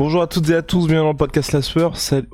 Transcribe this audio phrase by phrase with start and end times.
[0.00, 1.98] Bonjour à toutes et à tous, bienvenue dans le podcast La Sueur.
[1.98, 2.26] Salut.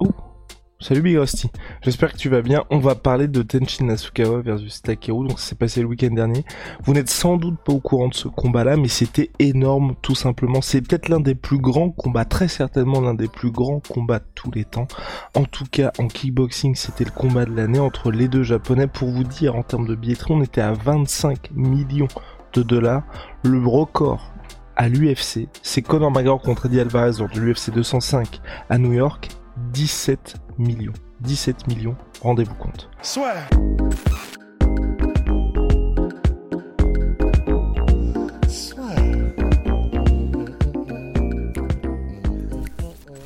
[0.78, 1.50] Salut Big Rusty.
[1.82, 2.62] J'espère que tu vas bien.
[2.70, 5.26] On va parler de Tenshin Nasukawa versus Takeru.
[5.26, 6.44] Donc ça s'est passé le week-end dernier.
[6.84, 10.62] Vous n'êtes sans doute pas au courant de ce combat-là, mais c'était énorme tout simplement.
[10.62, 14.28] C'est peut-être l'un des plus grands combats, très certainement l'un des plus grands combats de
[14.36, 14.86] tous les temps.
[15.34, 18.86] En tout cas, en kickboxing, c'était le combat de l'année entre les deux japonais.
[18.86, 22.06] Pour vous dire, en termes de billetterie, on était à 25 millions
[22.52, 23.02] de dollars.
[23.42, 24.30] Le record
[24.76, 29.28] à l'UFC, c'est Conor McGregor contre Eddie Alvarez lors de l'UFC 205 à New York.
[29.72, 30.92] 17 millions.
[31.20, 32.90] 17 millions, rendez-vous compte.
[33.00, 33.34] Soit.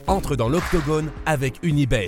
[0.06, 2.06] Entre dans l'octogone avec Unibet.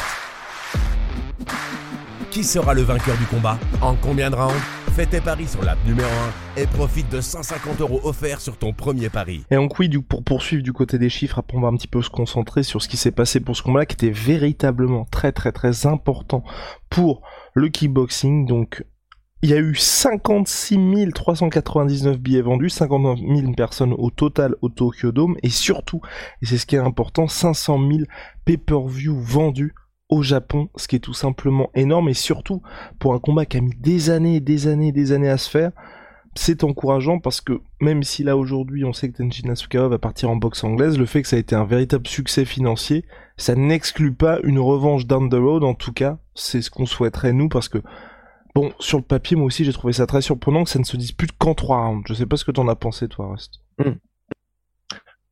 [2.31, 3.59] Qui sera le vainqueur du combat?
[3.81, 4.82] En combien de rounds?
[4.95, 6.11] Fais tes paris sur l'app numéro
[6.59, 9.43] 1 et profite de 150 euros offerts sur ton premier pari.
[9.51, 12.03] Et donc oui, pour poursuivre du côté des chiffres, après on va un petit peu
[12.03, 15.51] se concentrer sur ce qui s'est passé pour ce combat-là, qui était véritablement très très
[15.51, 16.45] très important
[16.91, 17.23] pour
[17.55, 18.45] le kickboxing.
[18.45, 18.85] Donc
[19.41, 20.79] il y a eu 56
[21.15, 26.03] 399 billets vendus, 59 000 personnes au total au Tokyo Dome, et surtout,
[26.43, 28.01] et c'est ce qui est important, 500 000
[28.45, 29.73] pay-per-view vendus
[30.13, 32.61] au Japon, ce qui est tout simplement énorme, et surtout
[32.99, 35.39] pour un combat qui a mis des années et des années et des années à
[35.39, 35.73] se faire,
[36.35, 40.29] c'est encourageant parce que même si là aujourd'hui on sait que Tenshin Nasukawa va partir
[40.29, 43.07] en boxe anglaise, le fait que ça a été un véritable succès financier,
[43.39, 47.33] ça n'exclut pas une revanche down the road, en tout cas, c'est ce qu'on souhaiterait
[47.33, 47.79] nous parce que
[48.55, 50.99] Bon, sur le papier, moi aussi, j'ai trouvé ça très surprenant que ça ne se
[50.99, 52.07] dispute qu'en trois rounds.
[52.07, 53.63] Je sais pas ce que t'en as pensé, toi, Rust.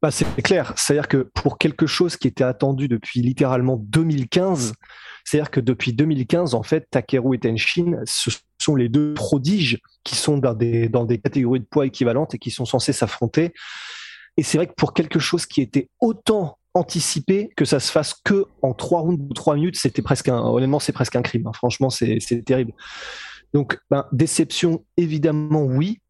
[0.02, 0.72] Bah, c'est clair.
[0.76, 4.72] C'est-à-dire que pour quelque chose qui était attendu depuis littéralement 2015,
[5.24, 10.16] c'est-à-dire que depuis 2015, en fait, Takeru et Tenshin, ce sont les deux prodiges qui
[10.16, 13.52] sont dans des, dans des catégories de poids équivalentes et qui sont censés s'affronter.
[14.38, 18.14] Et c'est vrai que pour quelque chose qui était autant anticipé que ça se fasse
[18.24, 21.46] que en trois rounds ou trois minutes, c'était presque un, honnêtement, c'est presque un crime.
[21.46, 21.52] hein.
[21.52, 22.72] Franchement, c'est c'est terrible.
[23.52, 26.00] Donc, ben, déception, évidemment, oui,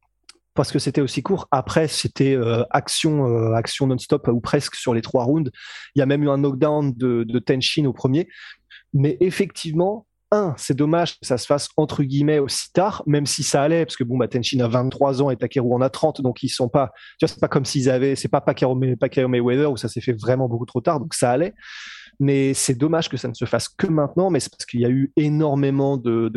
[0.55, 1.47] parce que c'était aussi court.
[1.51, 5.51] Après, c'était euh, action, euh, action non-stop ou presque sur les trois rounds.
[5.95, 8.29] Il y a même eu un knockdown de, de Tenshin au premier.
[8.93, 13.43] Mais effectivement, un, c'est dommage que ça se fasse entre guillemets aussi tard, même si
[13.43, 16.23] ça allait, parce que bon, bah, Tenshin a 23 ans et Takeru en a 30,
[16.23, 18.97] donc ils sont pas, tu vois, c'est pas comme s'ils avaient, c'est pas Pacquiao, May-
[18.97, 21.55] Pacquiao Mayweather où ça s'est fait vraiment beaucoup trop tard, donc ça allait.
[22.21, 24.85] Mais c'est dommage que ça ne se fasse que maintenant, mais c'est parce qu'il y
[24.85, 26.29] a eu énormément de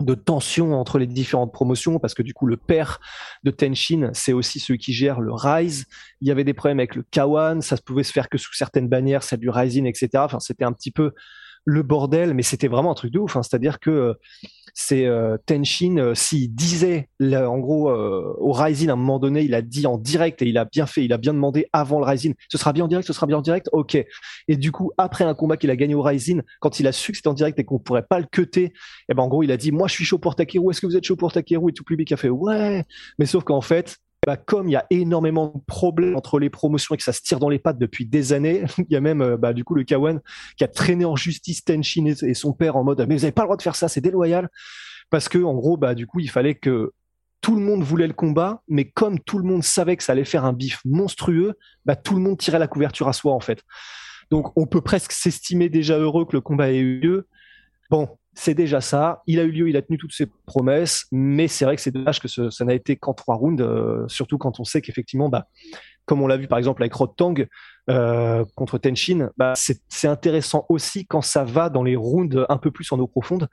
[0.00, 3.00] de tension entre les différentes promotions parce que du coup le père
[3.44, 5.86] de Tenshin c'est aussi celui qui gère le Rise.
[6.20, 8.52] Il y avait des problèmes avec le Kawan ça se pouvait se faire que sous
[8.52, 11.12] certaines bannières celle du Rising etc enfin c'était un petit peu
[11.66, 13.42] le bordel mais c'était vraiment un truc de ouf hein.
[13.42, 14.14] c'est à dire que euh,
[14.72, 19.52] c'est euh, Tenshin euh, s'il disait en gros au Rising à un moment donné il
[19.54, 22.06] a dit en direct et il a bien fait il a bien demandé avant le
[22.06, 23.96] Rising ce sera bien en direct ce sera bien en direct ok
[24.48, 27.10] et du coup après un combat qu'il a gagné au Rising quand il a su
[27.12, 28.72] que c'était en direct et qu'on pourrait pas le cutter
[29.08, 30.86] et ben en gros il a dit moi je suis chaud pour Takeru est-ce que
[30.86, 32.84] vous êtes chaud pour Takeru et tout public a fait ouais
[33.18, 36.96] mais sauf qu'en fait bah, comme il y a énormément de problèmes entre les promotions
[36.96, 39.22] et que ça se tire dans les pattes depuis des années, il y a même
[39.22, 40.20] euh, bah, du coup le Kawan
[40.56, 43.42] qui a traîné en justice Tenshin et, son père en mode mais vous avez pas
[43.42, 44.50] le droit de faire ça, c'est déloyal
[45.10, 46.92] parce que en gros bah du coup il fallait que
[47.40, 50.24] tout le monde voulait le combat, mais comme tout le monde savait que ça allait
[50.24, 51.54] faire un bif monstrueux,
[51.84, 53.62] bah tout le monde tirait la couverture à soi en fait.
[54.30, 57.28] Donc on peut presque s'estimer déjà heureux que le combat ait eu lieu.
[57.88, 59.22] Bon, c'est déjà ça.
[59.26, 61.90] Il a eu lieu, il a tenu toutes ses promesses, mais c'est vrai que c'est
[61.90, 65.28] dommage que ce- ça n'a été qu'en trois rounds, euh, surtout quand on sait qu'effectivement,
[65.28, 65.46] bah,
[66.04, 67.34] comme on l'a vu par exemple avec Rod Tang
[67.90, 72.58] euh, contre Tenshin, bah, c'est c'est intéressant aussi quand ça va dans les rounds un
[72.58, 73.48] peu plus en eau profonde.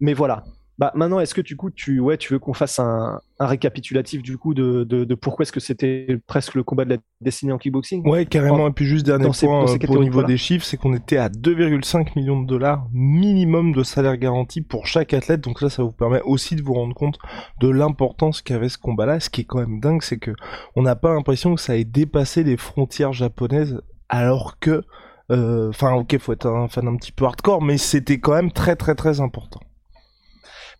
[0.00, 0.44] Mais voilà.
[0.78, 4.22] Bah, maintenant, est-ce que du coup, tu, ouais, tu veux qu'on fasse un, un récapitulatif
[4.22, 7.52] du coup de, de, de pourquoi est-ce que c'était presque le combat de la destinée
[7.52, 8.02] en kickboxing?
[8.04, 8.66] Ouais, carrément.
[8.66, 10.76] En- Et puis juste dernier point ces euh, pour au de niveau des chiffres, c'est
[10.76, 15.40] qu'on était à 2,5 millions de dollars minimum de salaire garanti pour chaque athlète.
[15.40, 17.18] Donc ça, ça vous permet aussi de vous rendre compte
[17.60, 19.20] de l'importance qu'avait ce combat-là.
[19.20, 20.32] Ce qui est quand même dingue, c'est que
[20.74, 24.82] on n'a pas l'impression que ça ait dépassé les frontières japonaises, alors que,
[25.30, 28.50] euh, enfin, ok, faut être un fan un petit peu hardcore, mais c'était quand même
[28.50, 29.60] très très très important.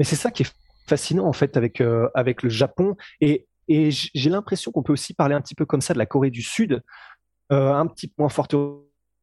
[0.02, 0.52] Mais c'est ça qui est
[0.88, 5.14] fascinant en fait avec euh, avec le Japon et Et j'ai l'impression qu'on peut aussi
[5.14, 6.82] parler un petit peu comme ça de la Corée du Sud.
[7.52, 8.56] Euh, un petit point forte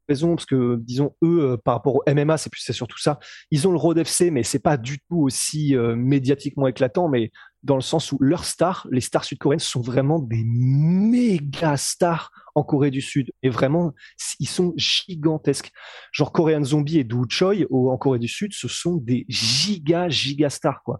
[0.07, 3.19] raison parce que disons eux euh, par rapport au MMA c'est plus c'est surtout ça
[3.51, 7.29] ils ont le Road FC mais c'est pas du tout aussi médiatiquement éclatant mais
[7.63, 12.63] dans le sens où leurs stars les stars sud-coréennes sont vraiment des méga stars en
[12.63, 13.31] Corée du Sud.
[13.43, 13.93] Et vraiment
[14.39, 15.71] ils sont gigantesques.
[16.11, 20.49] Genre Korean Zombie et Do Choi en Corée du Sud ce sont des giga giga
[20.49, 20.99] stars quoi.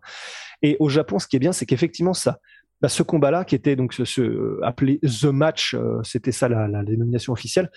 [0.62, 2.40] Et au Japon ce qui est bien c'est qu'effectivement ça
[2.82, 6.82] bah, ce combat-là, qui était donc ce, appelé The Match, euh, c'était ça la, la,
[6.84, 7.70] dénomination officielle,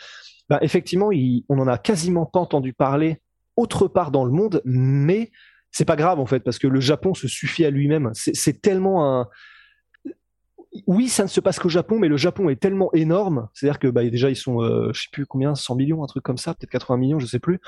[0.49, 1.11] bah, effectivement,
[1.49, 3.21] on n'en a quasiment pas entendu parler
[3.57, 5.31] autre part dans le monde, mais
[5.73, 8.13] c'est pas grave en fait, parce que le Japon se suffit à lui-même.
[8.15, 9.29] C'est tellement un.
[10.87, 13.89] Oui, ça ne se passe qu'au Japon, mais le Japon est tellement énorme, c'est-à-dire que
[13.89, 16.55] bah, déjà ils sont, euh, je sais plus combien, 100 millions, un truc comme ça,
[16.55, 17.61] peut-être 80 millions, je sais plus.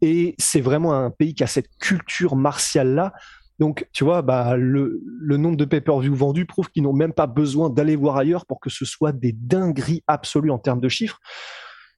[0.00, 3.12] Et c'est vraiment un pays qui a cette culture martiale là
[3.58, 5.00] donc, tu vois, bah, le,
[5.36, 8.70] nombre de pay-per-view vendus prouve qu'ils n'ont même pas besoin d'aller voir ailleurs pour que
[8.70, 11.18] ce soit des dingueries absolues en termes de chiffres.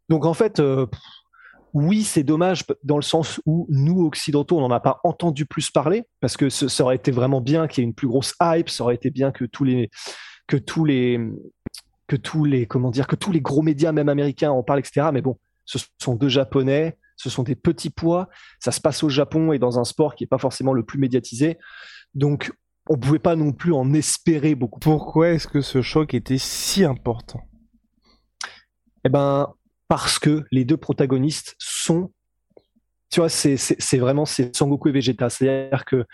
[0.09, 0.87] Donc, en fait, euh,
[1.75, 5.71] oui, c'est dommage dans le sens où nous, occidentaux, on n'en a pas entendu plus
[5.71, 8.69] parler, parce que ça aurait été vraiment bien qu'il y ait une plus grosse hype,
[8.69, 9.91] ça aurait été bien que tous les,
[10.47, 11.21] que tous les,
[12.07, 15.09] que tous les, comment dire, que tous les gros médias, même américains, en parlent, etc.
[15.13, 18.29] Mais bon, ce sont deux Japonais, ce sont des petits poids,
[18.59, 20.99] ça se passe au Japon et dans un sport qui n'est pas forcément le plus
[20.99, 21.59] médiatisé.
[22.15, 22.53] Donc,
[22.89, 24.81] on ne pouvait pas non plus en espérer beaucoup.
[24.81, 27.43] Pourquoi est-ce que ce choc était si important?
[29.05, 29.53] Eh ben,
[29.91, 32.13] parce que les deux protagonistes sont,
[33.11, 35.29] tu vois, c'est vraiment c'est Sangoku et Vegeta.
[35.29, 36.07] C'est-à-dire que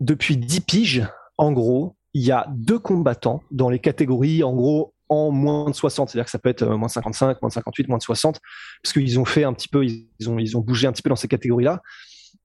[0.00, 4.94] depuis 10 piges, en gros, il y a deux combattants dans les catégories, en gros,
[5.10, 7.52] en moins de 60, c'est-à-dire que ça peut être euh, moins de 55, moins de
[7.52, 8.40] 58, moins de 60,
[8.82, 11.10] parce qu'ils ont fait un petit peu, ils ont, ils ont bougé un petit peu
[11.10, 11.82] dans ces catégories-là.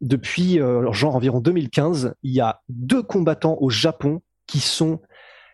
[0.01, 4.99] Depuis, euh, genre environ 2015, il y a deux combattants au Japon qui sont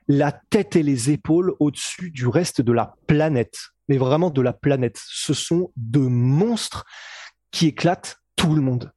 [0.07, 3.57] la tête et les épaules au-dessus du reste de la planète,
[3.87, 4.99] mais vraiment de la planète.
[5.05, 6.85] Ce sont deux monstres
[7.51, 8.91] qui éclatent tout le monde.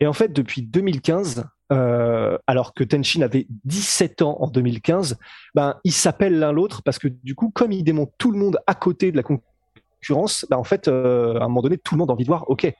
[0.00, 5.16] Et en fait, depuis 2015, euh, alors que Tenshin avait 17 ans en 2015,
[5.54, 8.58] ben, ils s'appellent l'un l'autre parce que du coup, comme ils démontent tout le monde
[8.66, 12.00] à côté de la concurrence, ben, en fait, euh, à un moment donné, tout le
[12.00, 12.72] monde a envie de voir, ok,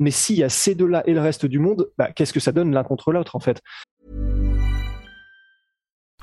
[0.00, 2.52] mais s'il y a ces deux-là et le reste du monde, ben, qu'est-ce que ça
[2.52, 3.62] donne l'un contre l'autre en fait?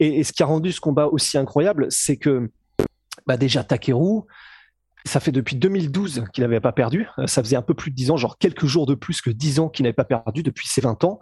[0.00, 2.50] Et, ce qui a rendu ce combat aussi incroyable, c'est que
[3.26, 4.22] bah déjà Takeru,
[5.04, 7.06] Ça fait depuis 2012 qu'il n'avait pas perdu.
[7.18, 9.30] Euh, ça faisait un peu plus de 10 ans, genre quelques jours de plus que
[9.30, 11.20] 10 ans qu'il n'avait pas perdu depuis ses 20 ans.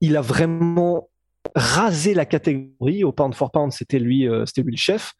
[0.00, 1.08] Il a vraiment
[1.54, 3.04] rasé la catégorie.
[3.04, 5.12] Au pound for pound, c'était lui, euh, lui le chef.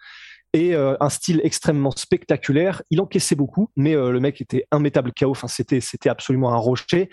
[0.53, 2.83] Et euh, un style extrêmement spectaculaire.
[2.91, 5.31] Il encaissait beaucoup, mais le mec était immétable KO.
[5.31, 7.09] Enfin, c'était, c'était absolument un rocher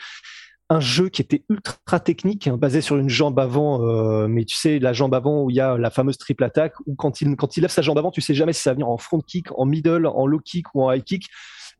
[0.70, 4.56] un jeu qui était ultra technique, hein, basé sur une jambe avant, euh, mais tu
[4.56, 7.36] sais, la jambe avant où il y a la fameuse triple attaque, où quand il,
[7.38, 9.22] quand il lève sa jambe avant, tu sais jamais si ça va venir en front
[9.22, 11.28] kick, en middle, en low kick ou en high kick.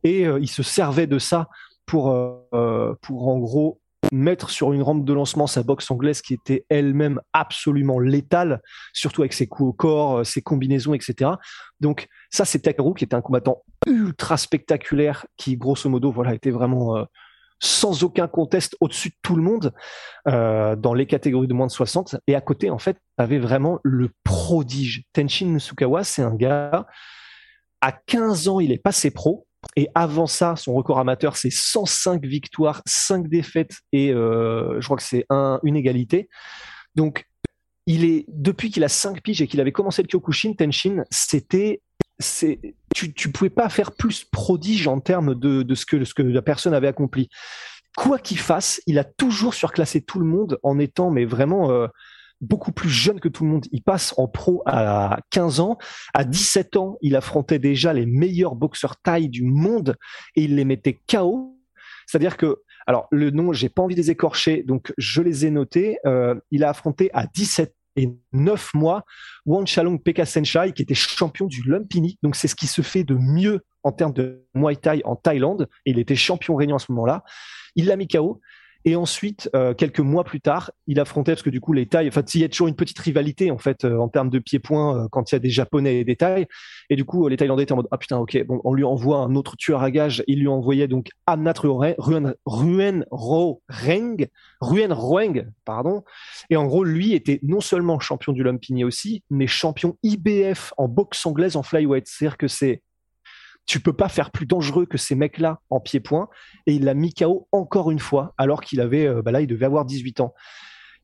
[0.04, 1.48] Et euh, il se servait de ça
[1.84, 6.32] pour, euh, pour en gros mettre sur une rampe de lancement sa boxe anglaise qui
[6.32, 8.62] était elle-même absolument létale,
[8.94, 11.32] surtout avec ses coups au corps, ses combinaisons, etc.
[11.80, 16.52] Donc ça, c'est Takaru qui était un combattant ultra spectaculaire qui, grosso modo, voilà, était
[16.52, 17.06] vraiment
[17.60, 19.72] sans aucun conteste au-dessus de tout le monde
[20.28, 22.16] euh, dans les catégories de moins de 60.
[22.26, 25.04] Et à côté, en fait, avait vraiment le prodige.
[25.12, 26.86] Tenshin Nusukawa, c'est un gars,
[27.80, 29.46] à 15 ans, il est passé pro.
[29.76, 34.96] Et avant ça, son record amateur, c'est 105 victoires, 5 défaites et euh, je crois
[34.96, 36.28] que c'est un, une égalité.
[36.94, 37.26] Donc,
[37.86, 41.82] il est depuis qu'il a 5 piges et qu'il avait commencé le Kyokushin, Tenshin, c'était
[42.18, 42.60] c'est
[42.94, 46.22] tu, tu pouvais pas faire plus prodige en termes de, de ce que ce que
[46.22, 47.28] la personne avait accompli.
[47.96, 51.86] Quoi qu'il fasse, il a toujours surclassé tout le monde en étant mais vraiment euh,
[52.40, 53.66] beaucoup plus jeune que tout le monde.
[53.72, 55.78] Il passe en pro à 15 ans.
[56.14, 59.96] À 17 ans, il affrontait déjà les meilleurs boxeurs taille du monde
[60.36, 61.56] et il les mettait KO.
[62.06, 65.50] C'est-à-dire que, alors le nom, j'ai pas envie de les écorcher, donc je les ai
[65.50, 65.98] notés.
[66.06, 69.04] Euh, il a affronté à 17 et neuf mois
[69.44, 72.18] Wang Chalong Pekka Senshai, qui était champion du Lumpini.
[72.22, 75.68] Donc, c'est ce qui se fait de mieux en termes de Muay Thai en Thaïlande.
[75.84, 77.24] Et il était champion régnant à ce moment-là.
[77.74, 78.40] Il l'a mis KO.
[78.84, 82.08] Et ensuite, euh, quelques mois plus tard, il affrontait, parce que du coup, les tailles,
[82.08, 85.04] enfin, il y a toujours une petite rivalité, en fait, euh, en termes de pieds-points,
[85.04, 86.46] euh, quand il y a des Japonais et des tailles.
[86.88, 89.18] Et du coup, les Thaïlandais étaient en mode, ah putain, ok, bon, on lui envoie
[89.18, 90.22] un autre tueur à gage.
[90.28, 91.94] Il lui envoyait donc Amnat Ruen,
[92.46, 94.28] Ruen Ro Reng,
[94.60, 96.04] Ruen Roeng, pardon.
[96.48, 100.88] Et en gros, lui était non seulement champion du Lumpini aussi, mais champion IBF en
[100.88, 102.06] boxe anglaise en flyweight.
[102.06, 102.82] C'est-à-dire que c'est
[103.68, 106.28] tu peux pas faire plus dangereux que ces mecs-là en pied-point.
[106.66, 109.46] Et il l'a mis KO encore une fois, alors qu'il avait, euh, bah là, il
[109.46, 110.34] devait avoir 18 ans.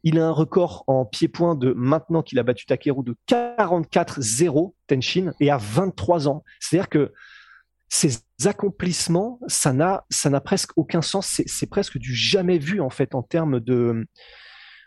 [0.03, 5.33] Il a un record en pied-point de maintenant qu'il a battu Takeru de 44-0 Tenshin
[5.41, 6.43] et à 23 ans.
[6.59, 7.13] C'est-à-dire que
[7.91, 11.43] ces accomplissements, ça n'a, ça n'a presque aucun sens.
[11.47, 14.07] C'est, presque du jamais vu en fait en termes de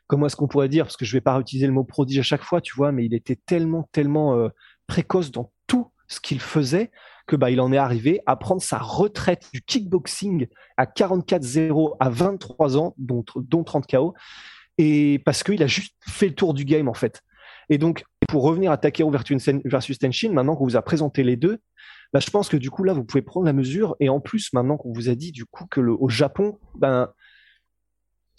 [0.07, 2.24] comment est-ce qu'on pourrait dire parce que je vais pas réutiliser le mot prodige à
[2.24, 4.50] chaque fois, tu vois, mais il était tellement, tellement euh,
[4.88, 6.91] précoce dans tout ce qu'il faisait
[7.27, 12.10] que bah, il en est arrivé à prendre sa retraite du kickboxing à 44-0 à
[12.10, 14.13] 23 ans, dont, dont 30 KO,
[14.77, 17.22] et parce qu'il a juste fait le tour du game en fait.
[17.69, 21.60] Et donc, pour revenir à Takeru versus Tenshin, maintenant qu'on vous a présenté les deux,
[22.13, 23.96] bah, je pense que du coup là, vous pouvez prendre la mesure.
[24.00, 27.10] Et en plus, maintenant qu'on vous a dit du coup que le, au Japon, ben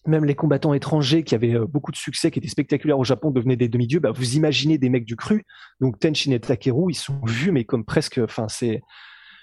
[0.07, 3.31] même les combattants étrangers qui avaient euh, beaucoup de succès, qui étaient spectaculaires au Japon,
[3.31, 4.01] devenaient des demi-dieux.
[4.01, 5.45] Bah, vous imaginez des mecs du cru.
[5.81, 8.83] Donc Tenshin et Takeru, ils sont vus, mais comme presque, enfin c'est,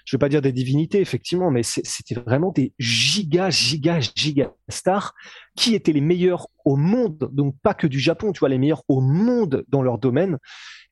[0.04, 5.14] je veux pas dire des divinités effectivement, mais c'était vraiment des giga, giga, giga stars
[5.56, 7.28] qui étaient les meilleurs au monde.
[7.32, 10.38] Donc pas que du Japon, tu vois, les meilleurs au monde dans leur domaine.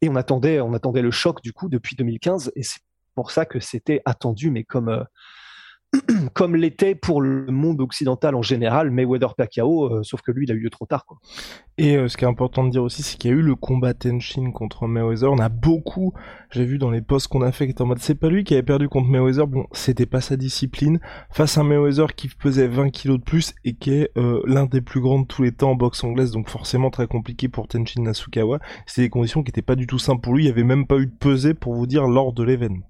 [0.02, 2.80] Et on attendait, on attendait le choc du coup depuis 2015, et c'est
[3.14, 5.04] pour ça que c'était attendu, mais comme euh,
[6.34, 10.52] comme l'était pour le monde occidental en général, Mayweather Pacquiao, euh, sauf que lui, il
[10.52, 11.06] a eu lieu trop tard.
[11.06, 11.18] Quoi.
[11.76, 13.56] Et euh, ce qui est important de dire aussi, c'est qu'il y a eu le
[13.56, 15.30] combat Tenshin contre Mayweather.
[15.30, 16.12] On a beaucoup,
[16.50, 18.44] j'ai vu dans les posts qu'on a fait, qui étaient en mode, c'est pas lui
[18.44, 19.46] qui avait perdu contre Mayweather.
[19.46, 21.00] Bon, c'était pas sa discipline.
[21.30, 24.80] Face à Mayweather qui pesait 20 kilos de plus et qui est euh, l'un des
[24.80, 28.02] plus grands de tous les temps en boxe anglaise, donc forcément très compliqué pour Tenshin
[28.02, 28.60] Nasukawa.
[28.86, 30.44] C'est des conditions qui étaient pas du tout simples pour lui.
[30.44, 32.86] Il y avait même pas eu de pesée pour vous dire lors de l'événement.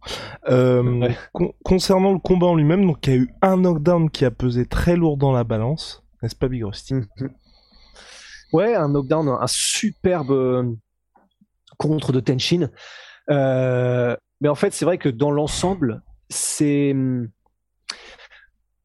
[1.62, 4.66] concernant le combat en lui-même, donc il y a eu un knockdown qui a pesé
[4.66, 6.94] très lourd dans la balance, n'est-ce pas Big Rusty?
[8.52, 10.72] Ouais, un knockdown, un superbe euh,
[11.76, 12.70] contre de Tenshin.
[13.28, 16.94] Euh, mais en fait, c'est vrai que dans l'ensemble, c'est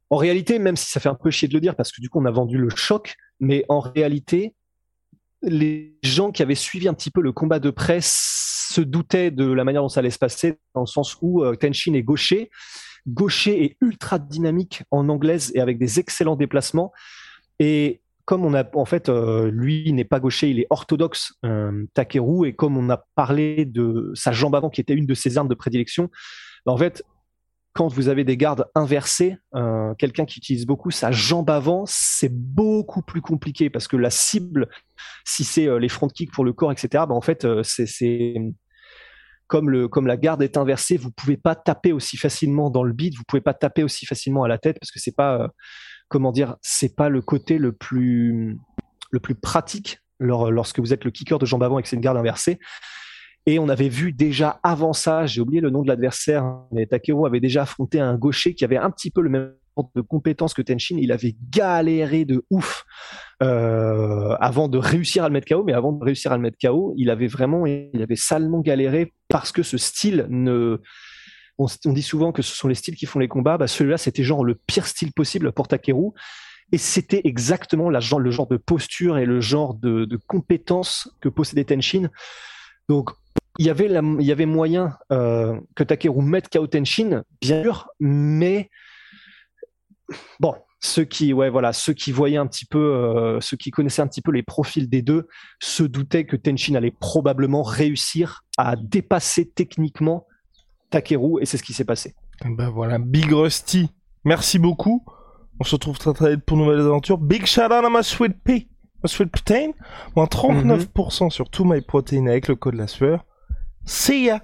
[0.09, 2.09] en réalité, même si ça fait un peu chier de le dire, parce que du
[2.09, 4.55] coup on a vendu le choc, mais en réalité,
[5.43, 9.45] les gens qui avaient suivi un petit peu le combat de presse se doutaient de
[9.51, 12.49] la manière dont ça allait se passer, dans le sens où euh, Tenshin est gaucher,
[13.07, 16.91] gaucher et ultra dynamique en anglaise et avec des excellents déplacements.
[17.59, 21.85] Et comme on a, en fait, euh, lui n'est pas gaucher, il est orthodoxe, euh,
[21.95, 25.39] Takeru, et comme on a parlé de sa jambe avant qui était une de ses
[25.39, 26.11] armes de prédilection,
[26.63, 27.03] bah, en fait,
[27.73, 32.31] quand vous avez des gardes inversés, euh, quelqu'un qui utilise beaucoup sa jambe avant, c'est
[32.31, 34.69] beaucoup plus compliqué parce que la cible,
[35.25, 38.35] si c'est les front kicks pour le corps, etc., bah, en fait, c'est
[39.49, 42.93] comme, le, comme la garde est inversée, vous pouvez pas taper aussi facilement dans le
[42.93, 45.47] beat, vous pouvez pas taper aussi facilement à la tête parce que c'est pas, euh,
[46.07, 48.57] comment dire, c'est pas le côté le plus,
[49.11, 52.17] le plus pratique lorsque vous êtes le kicker de jambe avant et que une garde
[52.17, 52.59] inversée.
[53.47, 57.25] Et on avait vu déjà avant ça, j'ai oublié le nom de l'adversaire, mais Takeru
[57.25, 59.53] avait déjà affronté un gaucher qui avait un petit peu le même
[59.95, 60.98] de compétences que Tenshin.
[61.00, 62.86] Il avait galéré de ouf
[63.41, 66.57] euh, avant de réussir à le mettre KO, mais avant de réussir à le mettre
[66.62, 70.81] KO, il avait vraiment, il avait salement galéré parce que ce style ne,
[71.59, 73.57] on, dit souvent que ce sont les styles qui font les combats.
[73.57, 76.12] Bah, celui-là, c'était genre le pire style possible pour Takeru.
[76.71, 81.63] Et c'était exactement la le genre de posture et le genre de, compétences que possédait
[81.63, 82.09] Tenshin.
[82.88, 83.09] Donc,
[83.57, 87.88] il y avait, il y avait moyen euh, que Takeru mette KO Tenshin, bien sûr,
[88.00, 88.69] mais
[90.39, 94.07] bon, ceux qui, voilà, ceux qui voyaient un petit peu, euh, ceux qui connaissaient un
[94.07, 95.27] petit peu les profils des deux,
[95.59, 100.25] se doutaient que Tenshin allait probablement réussir à dépasser techniquement
[100.89, 102.15] Takeru, et c'est ce qui s'est passé.
[102.45, 103.89] Ben voilà, Big Rusty,
[104.23, 105.03] merci beaucoup.
[105.59, 107.17] On se retrouve très très vite pour nouvelles aventures.
[107.17, 108.69] Big shout out à ma sweet pea,
[109.03, 109.71] ma sweet protein,
[110.15, 113.25] moins 39% sur tout my protein avec le code la sueur.
[113.85, 114.41] See ya!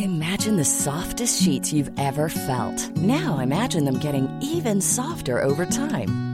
[0.00, 2.90] Imagine the softest sheets you've ever felt.
[2.96, 6.33] Now imagine them getting even softer over time.